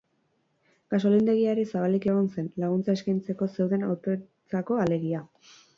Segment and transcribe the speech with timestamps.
[0.93, 5.27] Gasolindegia ere zabalik egon zen, laguntza eskaintzeko zeuden autoentzako, alegia.